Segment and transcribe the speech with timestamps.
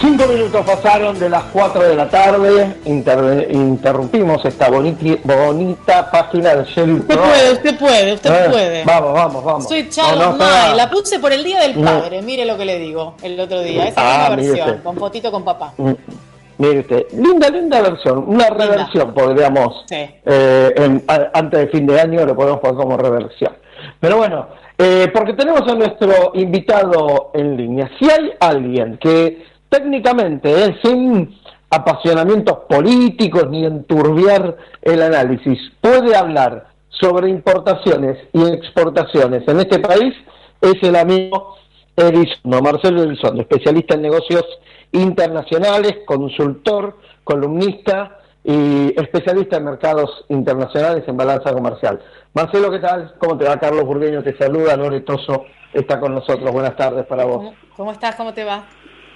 [0.00, 6.92] Cinco minutos pasaron de las 4 de la tarde, interrumpimos esta bonita página de Shelly
[6.94, 8.84] Usted puede, usted puede, usted eh, puede.
[8.84, 9.68] Vamos, vamos, vamos.
[9.68, 10.38] Soy Charles
[10.76, 13.88] la puse por el Día del Padre, mire lo que le digo el otro día,
[13.88, 15.72] esa ah, misma versión, con fotito con papá.
[15.76, 15.92] Mm,
[16.58, 21.02] mire usted, linda, linda versión, una reversión podríamos, eh,
[21.34, 23.52] antes de fin de año lo podemos poner como reversión.
[24.00, 27.90] Pero bueno, eh, porque tenemos a nuestro invitado en línea.
[27.98, 30.76] Si hay alguien que técnicamente, ¿eh?
[30.84, 31.34] sin
[31.70, 40.14] apasionamientos políticos ni enturbiar el análisis, puede hablar sobre importaciones y exportaciones en este país,
[40.60, 41.56] es el amigo
[41.96, 44.44] Elizondo, Marcelo Elizondo, especialista en negocios
[44.92, 51.98] internacionales, consultor, columnista y especialista en mercados internacionales en balanza comercial.
[52.34, 53.14] Marcelo, ¿qué tal?
[53.18, 53.58] ¿Cómo te va?
[53.58, 56.52] Carlos Burgueño te saluda, Loretoso está con nosotros.
[56.52, 57.54] Buenas tardes para vos.
[57.74, 58.14] ¿Cómo estás?
[58.16, 58.66] ¿Cómo te va?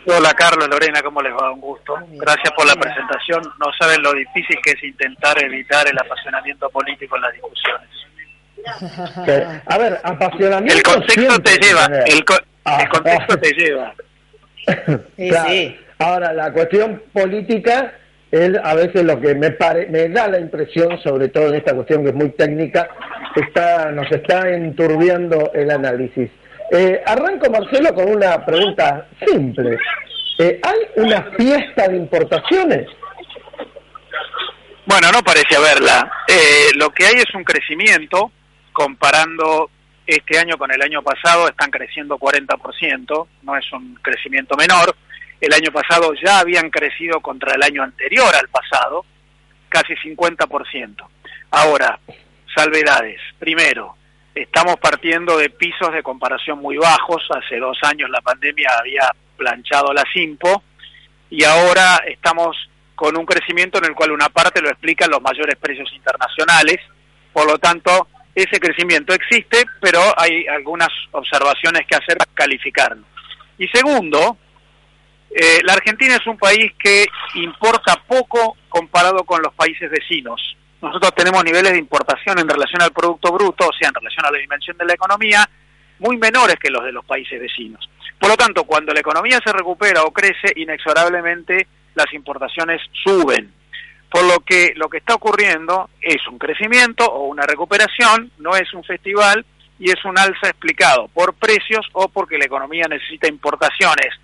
[0.09, 1.51] Hola Carlos, Lorena, ¿cómo les va?
[1.51, 1.97] Un gusto.
[2.13, 3.43] Gracias por la presentación.
[3.59, 7.89] No saben lo difícil que es intentar evitar el apasionamiento político en las discusiones.
[9.67, 10.77] A ver, apasionamiento.
[10.77, 12.25] El contexto te lleva, el,
[12.65, 12.89] ah.
[12.89, 13.95] contexto te lleva.
[15.17, 17.95] Sí, Ahora, la cuestión política
[18.31, 19.57] es a veces lo que me,
[19.89, 22.89] me da la impresión, sobre todo en esta cuestión que es muy técnica,
[23.35, 26.31] está, nos está enturbiando el análisis.
[26.73, 29.79] Eh, arranco, Marcelo, con una pregunta simple.
[30.39, 32.89] Eh, ¿Hay una fiesta de importaciones?
[34.85, 36.11] Bueno, no parece haberla.
[36.29, 38.31] Eh, lo que hay es un crecimiento,
[38.73, 39.71] comparando
[40.07, 44.95] este año con el año pasado, están creciendo 40%, no es un crecimiento menor.
[45.41, 49.05] El año pasado ya habían crecido contra el año anterior al pasado,
[49.69, 51.09] casi 50%.
[51.51, 51.99] Ahora,
[52.55, 53.21] salvedades.
[53.39, 53.97] Primero,
[54.37, 57.27] estamos partiendo de pisos de comparación muy bajos.
[57.31, 60.63] Hace dos años la pandemia había planchado la Simpo
[61.31, 62.57] y ahora estamos
[62.95, 66.79] con un crecimiento en el cual una parte lo explican los mayores precios internacionales.
[67.33, 73.05] Por lo tanto, ese crecimiento existe, pero hay algunas observaciones que hacer para calificarlo.
[73.59, 74.37] Y segundo,
[75.31, 81.15] eh, la Argentina es un país que importa poco comparado con los países vecinos nosotros
[81.15, 84.39] tenemos niveles de importación en relación al Producto Bruto, o sea, en relación a la
[84.39, 85.49] dimensión de la economía,
[85.99, 87.89] muy menores que los de los países vecinos.
[88.19, 93.53] Por lo tanto, cuando la economía se recupera o crece, inexorablemente las importaciones suben.
[94.11, 98.73] Por lo que lo que está ocurriendo es un crecimiento o una recuperación, no es
[98.73, 99.45] un festival
[99.79, 104.15] y es un alza explicado por precios o porque la economía necesita importaciones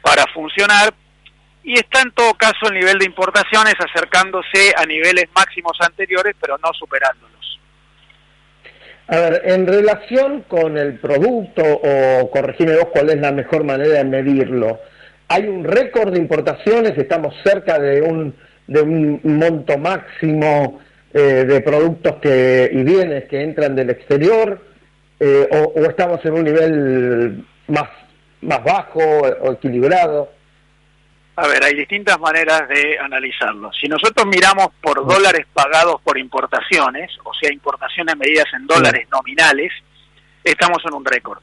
[0.00, 0.94] para funcionar
[1.66, 6.56] y está en todo caso el nivel de importaciones acercándose a niveles máximos anteriores, pero
[6.62, 7.60] no superándolos.
[9.08, 13.94] A ver, en relación con el producto, o corregime vos cuál es la mejor manera
[13.94, 14.78] de medirlo,
[15.26, 16.96] ¿hay un récord de importaciones?
[16.96, 18.36] ¿Estamos cerca de un,
[18.68, 20.78] de un monto máximo
[21.12, 24.60] eh, de productos que, y bienes que entran del exterior?
[25.18, 27.88] Eh, o, o, estamos en un nivel más,
[28.40, 30.35] más bajo o equilibrado?
[31.36, 33.70] A ver, hay distintas maneras de analizarlo.
[33.72, 39.70] Si nosotros miramos por dólares pagados por importaciones, o sea, importaciones medidas en dólares nominales,
[40.42, 41.42] estamos en un récord.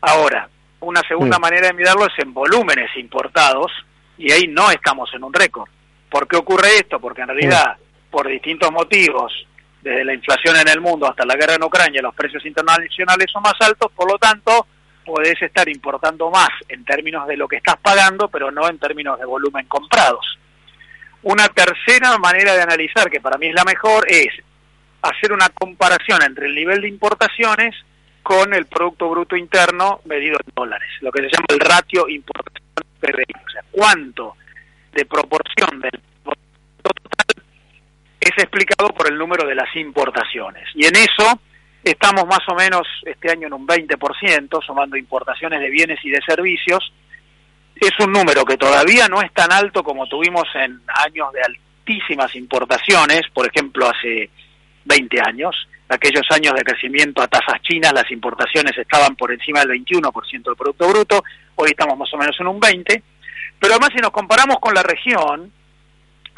[0.00, 0.48] Ahora,
[0.80, 3.70] una segunda manera de mirarlo es en volúmenes importados,
[4.18, 5.68] y ahí no estamos en un récord.
[6.10, 6.98] ¿Por qué ocurre esto?
[6.98, 7.76] Porque en realidad,
[8.10, 9.46] por distintos motivos,
[9.82, 13.42] desde la inflación en el mundo hasta la guerra en Ucrania, los precios internacionales son
[13.42, 14.66] más altos, por lo tanto,
[15.06, 19.18] podés estar importando más en términos de lo que estás pagando, pero no en términos
[19.18, 20.38] de volumen comprados.
[21.22, 24.28] Una tercera manera de analizar, que para mí es la mejor, es
[25.02, 27.74] hacer una comparación entre el nivel de importaciones
[28.22, 33.34] con el Producto Bruto Interno medido en dólares, lo que se llama el ratio importación-PBI,
[33.46, 34.36] o sea, cuánto
[34.92, 36.00] de proporción del
[36.82, 37.44] total
[38.20, 40.68] es explicado por el número de las importaciones.
[40.74, 41.40] Y en eso
[41.86, 46.20] Estamos más o menos este año en un 20%, sumando importaciones de bienes y de
[46.20, 46.92] servicios.
[47.76, 52.34] Es un número que todavía no es tan alto como tuvimos en años de altísimas
[52.34, 53.20] importaciones.
[53.32, 54.28] Por ejemplo, hace
[54.84, 55.68] 20 años.
[55.88, 60.56] Aquellos años de crecimiento a tasas chinas, las importaciones estaban por encima del 21% del
[60.56, 61.22] Producto Bruto,
[61.54, 63.00] hoy estamos más o menos en un 20%,
[63.60, 65.52] pero además si nos comparamos con la región,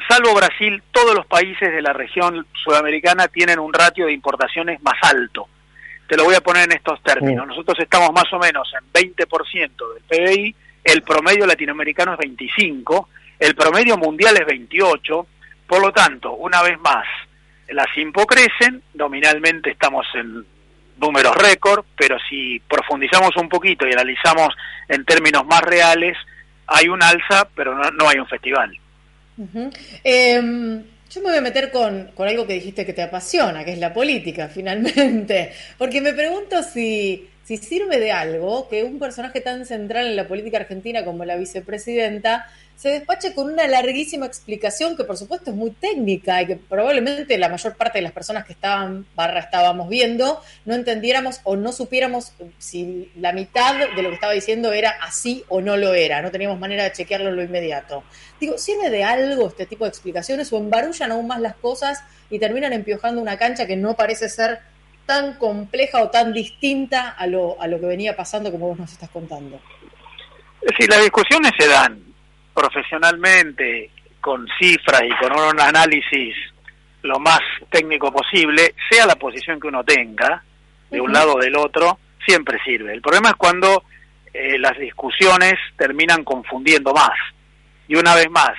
[0.09, 4.97] salvo Brasil, todos los países de la región sudamericana tienen un ratio de importaciones más
[5.03, 5.49] alto.
[6.07, 7.47] Te lo voy a poner en estos términos.
[7.47, 10.55] Nosotros estamos más o menos en 20% del PBI,
[10.85, 13.09] el promedio latinoamericano es 25,
[13.39, 15.27] el promedio mundial es 28,
[15.67, 17.05] por lo tanto, una vez más,
[17.69, 20.47] las IMPO crecen, nominalmente estamos en
[20.99, 24.49] números récord, pero si profundizamos un poquito y analizamos
[24.89, 26.17] en términos más reales,
[26.67, 28.75] hay un alza, pero no, hay un festival.
[30.05, 33.73] Em, yo me voy a meter con, con, algo que dijiste que te apasiona, que
[33.73, 39.41] es la política, finalmente, porque me pregunto si, si sirve de algo que un personaje
[39.41, 42.47] tan central en la política argentina como la vicepresidenta
[42.77, 47.39] se despache con una larguísima explicación que por supuesto es muy técnica y que probablemente
[47.39, 51.73] la mayor parte de las personas que estaban barra estábamos viendo no entendiéramos o no
[51.73, 56.21] supiéramos si la mitad de lo que estaba diciendo era así o no lo era,
[56.21, 58.05] no teníamos manera de chequearlo en lo inmediato.
[58.39, 62.39] Digo, ¿sirve de algo este tipo de explicaciones o embarullan aún más las cosas y
[62.39, 64.61] terminan empiojando una cancha que no parece ser
[65.09, 68.93] tan compleja o tan distinta a lo, a lo que venía pasando como vos nos
[68.93, 69.59] estás contando?
[70.79, 71.99] Sí, las discusiones se dan
[72.53, 73.91] profesionalmente,
[74.21, 76.35] con cifras y con un análisis
[77.03, 77.41] lo más
[77.71, 80.43] técnico posible, sea la posición que uno tenga,
[80.91, 82.93] de un lado o del otro, siempre sirve.
[82.93, 83.85] El problema es cuando
[84.35, 87.17] eh, las discusiones terminan confundiendo más.
[87.87, 88.53] Y una vez más,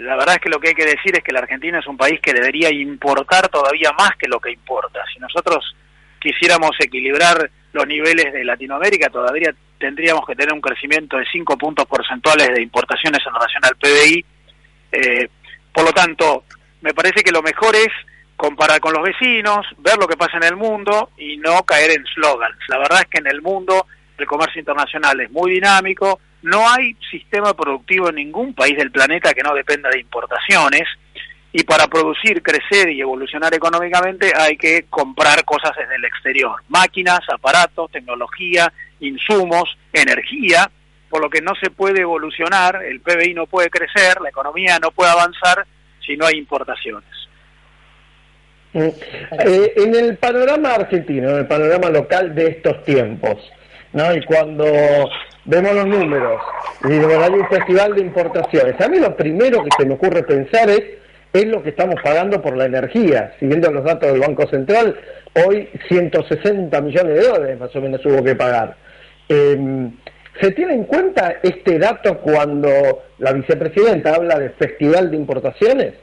[0.00, 1.96] la verdad es que lo que hay que decir es que la Argentina es un
[1.96, 5.02] país que debería importar todavía más que lo que importa.
[5.12, 5.74] Si nosotros
[6.18, 11.86] quisiéramos equilibrar los niveles de Latinoamérica, todavía tendríamos que tener un crecimiento de 5 puntos
[11.86, 14.24] porcentuales de importaciones en relación al PBI.
[14.92, 15.28] Eh,
[15.72, 16.44] por lo tanto,
[16.80, 17.88] me parece que lo mejor es
[18.36, 22.04] comparar con los vecinos, ver lo que pasa en el mundo y no caer en
[22.14, 22.58] slogans.
[22.68, 23.86] La verdad es que en el mundo
[24.18, 29.32] el comercio internacional es muy dinámico, no hay sistema productivo en ningún país del planeta
[29.32, 30.82] que no dependa de importaciones
[31.52, 37.20] y para producir, crecer y evolucionar económicamente hay que comprar cosas desde el exterior, máquinas,
[37.32, 40.68] aparatos, tecnología, insumos, energía,
[41.08, 44.90] por lo que no se puede evolucionar, el PBI no puede crecer, la economía no
[44.90, 45.64] puede avanzar
[46.04, 47.08] si no hay importaciones.
[48.74, 53.38] Eh, en el panorama argentino, en el panorama local de estos tiempos,
[53.94, 54.14] ¿no?
[54.14, 54.64] Y cuando
[55.46, 56.42] vemos los números,
[56.84, 60.68] y hay un festival de importaciones, a mí lo primero que se me ocurre pensar
[60.68, 60.82] es
[61.34, 63.34] es lo que estamos pagando por la energía.
[63.40, 64.96] Siguiendo los datos del Banco Central,
[65.44, 68.76] hoy 160 millones de dólares más o menos hubo que pagar.
[69.28, 69.92] Em,
[70.40, 75.94] ¿Se tiene en cuenta este dato cuando la vicepresidenta habla de festival de importaciones?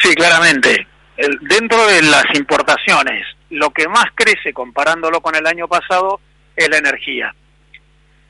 [0.00, 0.86] Sí, claramente.
[1.42, 6.20] dentro de las importaciones, lo que más crece comparándolo con el año pasado
[6.56, 7.34] es la energía.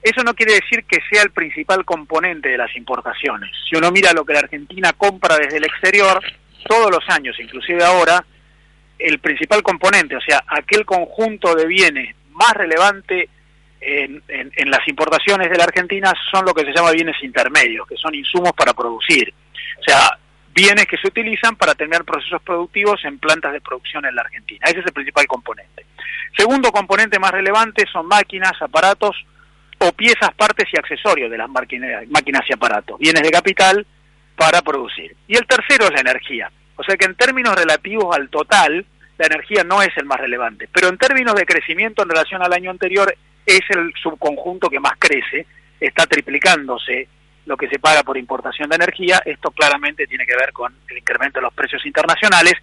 [0.02, 3.50] Eso no quiere decir que sea el principal componente de las importaciones.
[3.68, 6.20] Si uno mira lo que la Argentina compra desde el exterior,
[6.68, 8.24] todos los años, inclusive ahora,
[8.98, 13.28] el principal componente, o sea, aquel conjunto de bienes más relevante
[13.80, 14.22] en,
[14.70, 18.52] las importaciones de la Argentina son lo que se llama bienes intermedios, que son insumos
[18.52, 19.32] para producir.
[19.80, 20.18] O sea,
[20.54, 24.66] bienes que se utilizan para tener procesos productivos en plantas de producción en la Argentina.
[24.66, 25.86] Ese es el principal componente.
[26.36, 29.16] Segundo componente más relevante son máquinas, aparatos
[29.78, 33.86] o piezas, partes y accesorios de las máquinas y aparatos, bienes de capital
[34.36, 35.16] para producir.
[35.26, 36.50] Y el tercero es la energía.
[36.76, 38.84] O sea que en términos relativos al total,
[39.18, 42.52] la energía no es el más relevante, pero en términos de crecimiento en relación al
[42.52, 45.46] año anterior es el subconjunto que más crece,
[45.78, 47.08] está triplicándose
[47.46, 50.98] lo que se paga por importación de energía, esto claramente tiene que ver con el
[50.98, 52.54] incremento de los precios internacionales,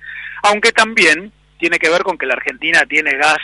[0.44, 3.40] aunque también tiene que ver con que la Argentina tiene gas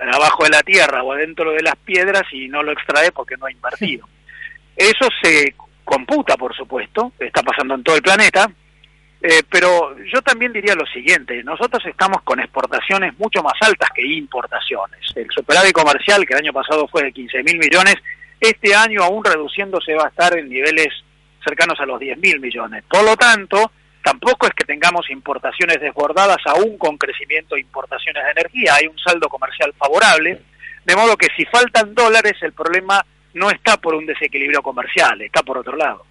[0.00, 3.46] abajo de la tierra o adentro de las piedras y no lo extrae porque no
[3.46, 4.08] ha invertido.
[4.76, 8.50] Eso se computa, por supuesto, está pasando en todo el planeta,
[9.20, 14.04] eh, pero yo también diría lo siguiente, nosotros estamos con exportaciones mucho más altas que
[14.04, 15.00] importaciones.
[15.14, 17.94] El superávit comercial, que el año pasado fue de 15 mil millones,
[18.48, 20.88] este año aún reduciéndose va a estar en niveles
[21.44, 22.84] cercanos a los 10 mil millones.
[22.88, 23.70] Por lo tanto,
[24.02, 28.98] Tampoco es que tengamos importaciones desbordadas aún con crecimiento de importaciones de energía, hay un
[28.98, 30.40] saldo comercial favorable,
[30.84, 35.42] de modo que si faltan dólares el problema no está por un desequilibrio comercial, está
[35.42, 36.04] por otro lado.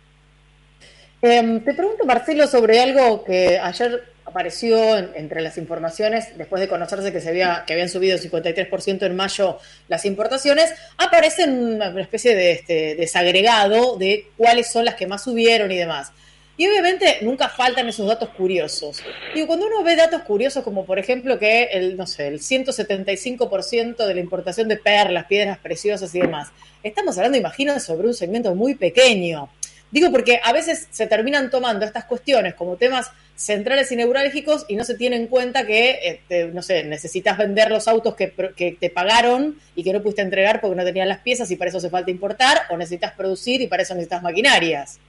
[1.21, 7.11] Em, te pregunto, Marcelo, sobre algo que ayer apareció entre las informaciones, después de conocerse
[7.11, 12.51] que se había, que habían subido 53% en mayo las importaciones, aparece una especie de
[12.51, 16.11] este, desagregado de cuáles son las que más subieron y demás.
[16.57, 19.01] Y obviamente nunca faltan esos datos curiosos.
[19.33, 24.05] Digo, cuando uno ve datos curiosos como por ejemplo que el, no sé, el 175%
[24.05, 26.49] de la importación de perlas, piedras preciosas y demás,
[26.83, 29.49] estamos hablando, imagino, sobre un segmento muy pequeño.
[29.91, 34.75] Digo porque a veces se terminan tomando estas cuestiones como temas centrales y neurálgicos y
[34.75, 38.77] no se tiene en cuenta que, este, no sé, necesitas vender los autos que, que,
[38.79, 41.79] te pagaron y que no pudiste entregar porque no tenían las piezas y para eso
[41.79, 44.99] hace falta importar, o necesitas producir y para eso necesitas maquinarias.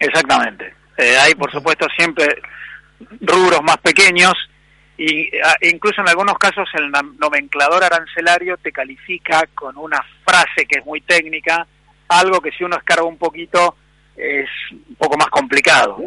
[0.00, 0.74] Exactamente.
[0.96, 2.26] Eh, hay, por supuesto, siempre
[3.20, 4.34] rubros más pequeños
[4.96, 10.80] y ah, incluso en algunos casos el nomenclador arancelario te califica con una frase que
[10.80, 11.66] es muy técnica,
[12.08, 13.76] algo que si uno escarga un poquito
[14.18, 15.98] es un poco más complicado.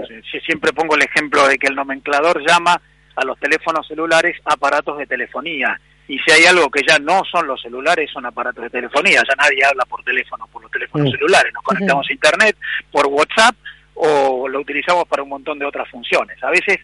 [0.46, 2.80] Siempre pongo el ejemplo de que el nomenclador llama
[3.16, 5.80] a los teléfonos celulares aparatos de telefonía.
[6.08, 9.22] Y si hay algo que ya no son los celulares, son aparatos de telefonía.
[9.28, 11.54] Ya nadie habla por teléfono, por los teléfonos celulares.
[11.54, 12.58] Nos conectamos a Internet
[12.92, 13.56] por WhatsApp
[13.94, 16.44] o lo utilizamos para un montón de otras funciones.
[16.44, 16.80] A veces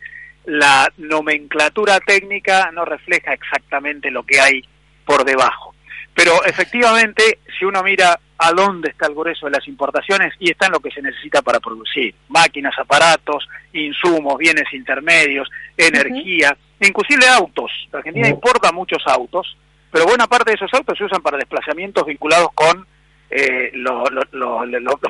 [0.46, 4.62] la nomenclatura técnica no refleja exactamente lo que hay
[5.03, 5.74] por debajo.
[6.17, 10.65] Pero efectivamente, si uno mira a dónde está el grueso de las importaciones y está
[10.65, 12.15] en lo que se necesita para producir.
[12.29, 15.47] Máquinas, aparatos, insumos, bienes intermedios,
[15.77, 17.71] energía, inclusive autos.
[17.91, 19.55] La Argentina importa muchos autos,
[19.91, 22.88] pero buena parte de esos autos se usan para desplazamientos vinculados con
[23.29, 24.09] eh, los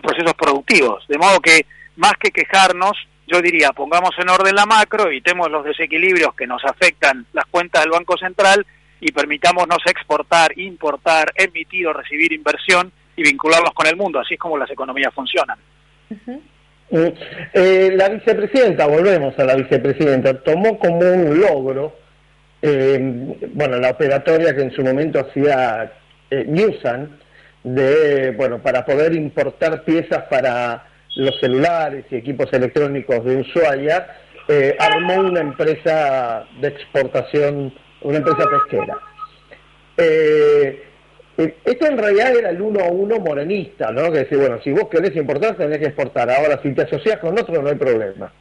[0.01, 1.07] procesos productivos.
[1.07, 2.97] De modo que, más que quejarnos,
[3.27, 7.83] yo diría, pongamos en orden la macro, evitemos los desequilibrios que nos afectan las cuentas
[7.83, 8.65] del Banco Central
[8.99, 14.39] y permitámonos exportar, importar, emitir o recibir inversión y vincularlos con el mundo, así es
[14.39, 15.57] como las economías funcionan.
[16.89, 17.07] Mm,
[17.53, 21.95] eh, la vicepresidenta, volvemos a la vicepresidenta, tomó como un logro,
[22.61, 22.99] eh,
[23.53, 25.91] bueno, la operatoria que en su momento hacía
[26.29, 27.19] eh, Newsan,
[27.63, 34.07] de, bueno, para poder importar piezas para los celulares y equipos electrónicos de Ushuaia,
[34.47, 38.97] eh, armó una empresa de exportación, una empresa pesquera.
[39.97, 40.83] Eh,
[41.37, 44.11] esto en realidad era el uno a uno morenista, ¿no?
[44.11, 46.29] Que dice, bueno, si vos querés importar, tenés que exportar.
[46.31, 48.31] Ahora, si te asocias con otro, no hay problema.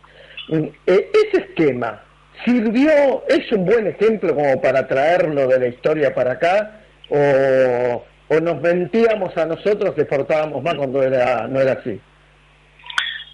[0.48, 2.02] Mm, eh, ese esquema
[2.44, 8.04] sirvió, es un buen ejemplo como para traerlo de la historia para acá, o,
[8.40, 12.00] nos mentíamos a nosotros que exportábamos más cuando era, no era así.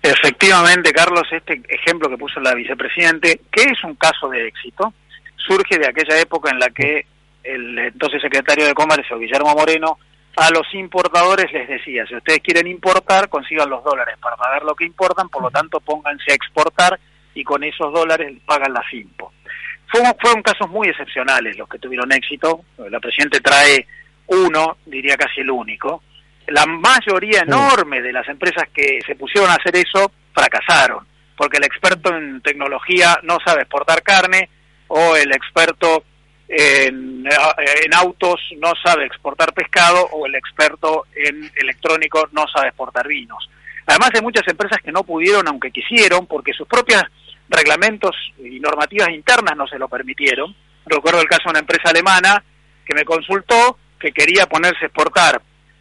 [0.02, 4.92] Efectivamente, Carlos, este ejemplo que puso la vicepresidente, que es un caso de éxito,
[5.46, 7.06] surge de aquella época en la que
[7.42, 9.98] el entonces secretario de Comercio, Guillermo Moreno,
[10.36, 14.74] a los importadores les decía, si ustedes quieren importar, consigan los dólares para pagar lo
[14.74, 16.98] que importan, por lo tanto pónganse a exportar
[17.34, 19.32] y con esos dólares pagan las impo.
[20.20, 23.86] fueron casos muy excepcionales los que tuvieron éxito, la Presidente trae
[24.28, 26.02] uno, diría casi el único.
[26.46, 31.06] La mayoría enorme de las empresas que se pusieron a hacer eso fracasaron,
[31.36, 34.48] porque el experto en tecnología no sabe exportar carne
[34.94, 36.04] o el experto
[36.48, 37.24] en,
[37.94, 43.48] autos no sabe exportar pescado o el experto en electrónico no sabe exportar vinos.
[43.86, 47.02] Además hay muchas empresas que no pudieron aunque quisieron porque sus propios
[47.48, 50.54] reglamentos y normativas internas no se lo permitieron.
[50.84, 52.44] Recuerdo el caso de una empresa alemana
[52.84, 55.40] que me consultó que quería ponerse a exportar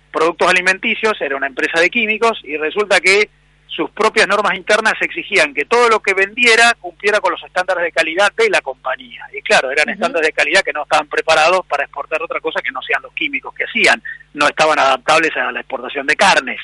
[0.09, 3.29] productos alimenticios, era una empresa de químicos y resulta que
[3.71, 7.91] sus propias normas internas exigían que todo lo que vendiera cumpliera con los estándares de
[7.93, 9.25] calidad de la compañía.
[9.33, 12.71] Y claro, eran estándares de calidad que no estaban preparados para exportar otra cosa que
[12.71, 16.59] no sean los químicos que hacían, no estaban adaptables a la exportación de carnes.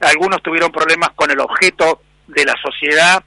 [0.00, 3.22] Algunos tuvieron problemas con el objeto de la sociedad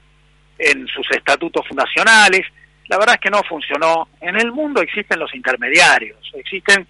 [0.58, 2.42] en sus estatutos fundacionales.
[2.88, 4.08] La verdad es que no funcionó.
[4.20, 6.86] En el mundo existen los intermediarios, existen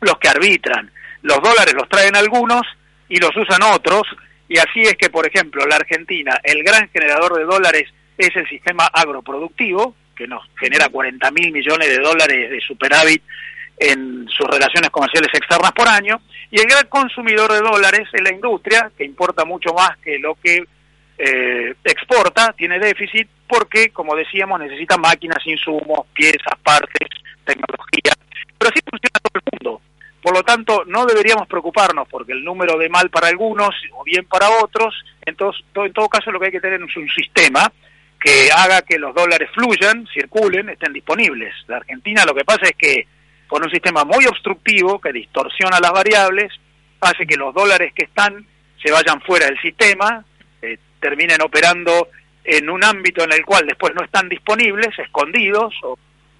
[0.00, 0.88] los que arbitran.
[1.22, 2.62] Los dólares los traen algunos
[3.08, 4.02] y los usan otros
[4.48, 8.48] y así es que, por ejemplo, la Argentina, el gran generador de dólares es el
[8.48, 13.22] sistema agroproductivo, que nos genera 40 mil millones de dólares de superávit
[13.78, 18.32] en sus relaciones comerciales externas por año, y el gran consumidor de dólares es la
[18.32, 20.64] industria, que importa mucho más que lo que
[21.18, 27.08] eh, exporta, tiene déficit, porque, como decíamos, necesita máquinas, insumos, piezas, partes,
[27.44, 28.12] tecnología,
[28.58, 29.87] pero así funciona todo el mundo.
[30.22, 34.24] Por lo tanto, no deberíamos preocuparnos porque el número de mal para algunos o bien
[34.26, 34.94] para otros,
[35.24, 37.70] entonces, en todo caso lo que hay que tener es un sistema
[38.20, 41.54] que haga que los dólares fluyan, circulen, estén disponibles.
[41.68, 43.06] La Argentina lo que pasa es que
[43.46, 46.52] con un sistema muy obstructivo que distorsiona las variables,
[47.00, 48.44] hace que los dólares que están
[48.82, 50.24] se vayan fuera del sistema,
[50.60, 52.08] eh, terminen operando
[52.44, 55.98] en un ámbito en el cual después no están disponibles, escondidos o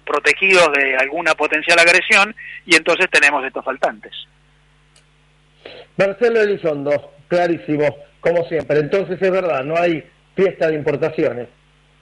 [0.09, 2.35] protegidos de alguna potencial agresión
[2.65, 4.11] y entonces tenemos estos faltantes.
[5.97, 8.79] Marcelo Elizondo, clarísimo, como siempre.
[8.79, 10.03] Entonces es verdad, no hay
[10.35, 11.47] fiesta de importaciones.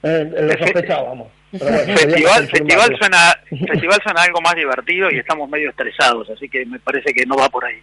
[0.03, 1.27] Eh, lo sospechábamos.
[1.51, 6.79] festival, festival, suena, festival suena algo más divertido y estamos medio estresados, así que me
[6.79, 7.81] parece que no va por ahí.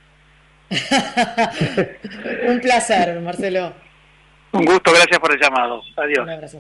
[2.49, 3.75] Un placer, Marcelo.
[4.55, 5.81] Un gusto, gracias por el llamado.
[5.97, 6.21] Adiós.
[6.21, 6.59] Un abrazo,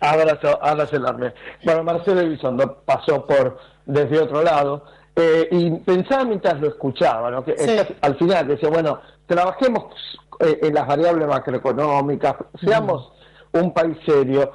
[0.00, 1.32] abrazo, abrazo enorme.
[1.64, 4.84] Bueno, Marcelo Elizondo pasó por desde otro lado
[5.16, 7.44] eh, y pensaba mientras lo escuchaba, ¿no?
[7.44, 7.54] que
[8.00, 9.94] al final decía, bueno, trabajemos
[10.40, 13.12] eh, en las variables macroeconómicas, seamos
[13.52, 14.52] un país serio.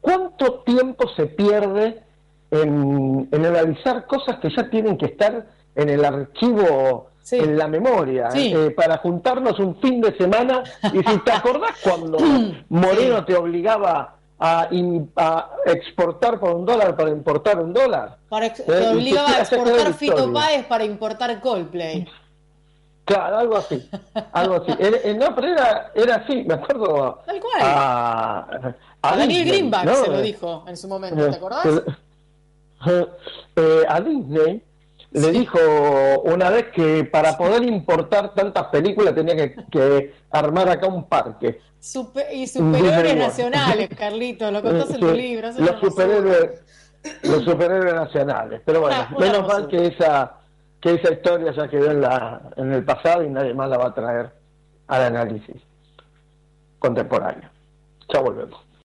[0.00, 2.02] ¿Cuánto tiempo se pierde
[2.50, 8.70] en, analizar cosas que ya tienen que estar en el archivo, en la memoria, eh,
[8.76, 10.62] para juntarnos un fin de semana?
[10.92, 12.18] Y si te acordás cuando
[12.68, 14.68] Moreno te obligaba a,
[15.66, 18.18] exportar por un dólar para importar un dólar.
[18.30, 22.06] Eh, te obligaba a exportar Fito Páez para importar Coldplay.
[23.04, 23.90] Claro, algo así,
[24.32, 24.72] algo así.
[24.78, 27.20] Eh, no, pero era, era así, me acuerdo.
[27.26, 27.60] Tal cual.
[27.60, 31.66] A, Daniel Greenback se lo dijo en su momento, ¿te acordás?
[33.56, 34.62] Eh, a Disney
[35.12, 35.58] le dijo
[36.24, 41.60] una vez que para poder importar tantas películas tenía que, armar acá un parque.
[42.32, 45.50] y superhéroes nacionales, Carlito, lo contás en tu libro.
[45.58, 46.62] Los superhéroes,
[47.22, 48.60] los superhéroes nacionales.
[48.64, 50.36] Pero bueno, menos mal que esa
[50.80, 53.88] que esa historia ya quedó en, la, en el pasado y nadie más la va
[53.88, 54.30] a traer
[54.88, 55.56] al análisis
[56.78, 57.50] contemporáneo.
[58.12, 58.58] Ya volvemos.